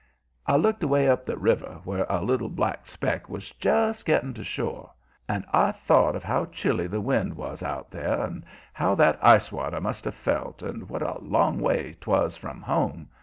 I 0.47 0.55
looked 0.55 0.81
away 0.81 1.07
up 1.07 1.27
the 1.27 1.37
river 1.37 1.79
where 1.83 2.07
a 2.09 2.23
little 2.23 2.49
black 2.49 2.87
speck 2.87 3.29
was 3.29 3.51
just 3.51 4.03
getting 4.03 4.33
to 4.33 4.43
shore. 4.43 4.89
And 5.29 5.45
I 5.53 5.71
thought 5.71 6.15
of 6.15 6.23
how 6.23 6.45
chilly 6.45 6.87
the 6.87 6.99
wind 6.99 7.35
was 7.35 7.61
out 7.61 7.91
there, 7.91 8.19
and 8.19 8.43
how 8.73 8.95
that 8.95 9.19
ice 9.21 9.51
water 9.51 9.79
must 9.79 10.05
have 10.05 10.15
felt, 10.15 10.63
and 10.63 10.89
what 10.89 11.03
a 11.03 11.19
long 11.19 11.59
ways 11.59 11.97
'twas 11.97 12.35
from 12.35 12.63
home. 12.63 13.09